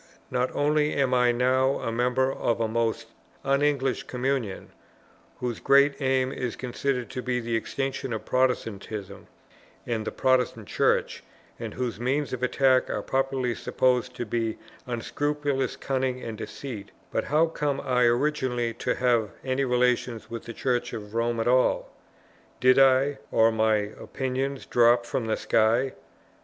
Not 0.31 0.49
only 0.55 0.93
am 0.95 1.13
I 1.13 1.31
now 1.31 1.77
a 1.77 1.91
member 1.91 2.33
of 2.33 2.59
a 2.59 2.67
most 2.67 3.05
un 3.43 3.61
English 3.61 4.01
communion, 4.07 4.71
whose 5.39 5.59
great 5.59 6.01
aim 6.01 6.31
is 6.31 6.55
considered 6.55 7.07
to 7.11 7.21
be 7.21 7.39
the 7.39 7.55
extinction 7.55 8.11
of 8.11 8.25
Protestantism 8.25 9.27
and 9.85 10.03
the 10.03 10.11
Protestant 10.11 10.67
Church, 10.67 11.23
and 11.59 11.75
whose 11.75 11.99
means 11.99 12.33
of 12.33 12.41
attack 12.41 12.89
are 12.89 13.03
popularly 13.03 13.53
supposed 13.53 14.15
to 14.15 14.25
be 14.25 14.57
unscrupulous 14.87 15.75
cunning 15.75 16.19
and 16.23 16.35
deceit, 16.35 16.89
but 17.11 17.25
how 17.25 17.45
came 17.45 17.79
I 17.79 18.05
originally 18.05 18.73
to 18.73 18.95
have 18.95 19.29
any 19.45 19.65
relations 19.65 20.31
with 20.31 20.45
the 20.45 20.53
Church 20.53 20.93
of 20.93 21.13
Rome 21.13 21.39
at 21.39 21.47
all? 21.47 21.91
did 22.59 22.79
I, 22.79 23.19
or 23.29 23.51
my 23.51 23.75
opinions, 23.75 24.65
drop 24.65 25.05
from 25.05 25.27
the 25.27 25.37
sky? 25.37 25.93